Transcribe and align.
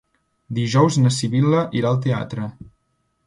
Dijous 0.59 0.95
na 1.03 1.11
Sibil·la 1.17 1.61
irà 1.81 1.91
al 1.91 2.01
teatre. 2.07 2.47